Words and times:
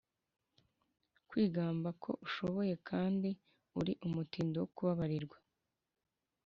kwigamba 1.29 1.89
ko 2.03 2.11
ushoboye 2.25 2.73
kandi 2.89 3.29
uri 3.79 3.93
umutindi 4.07 4.55
wso 4.59 4.69
kubabarirwa 4.75 5.37